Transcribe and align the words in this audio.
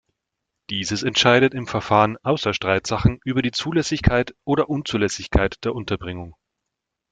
Dieses 0.71 1.03
entscheidet 1.03 1.53
im 1.53 1.67
Verfahren 1.67 2.17
außer 2.23 2.55
Streitsachen 2.55 3.19
über 3.23 3.43
die 3.43 3.51
Zulässigkeit 3.51 4.33
oder 4.45 4.67
Unzulässigkeit 4.67 5.63
der 5.63 5.75
Unterbringung. 5.75 6.33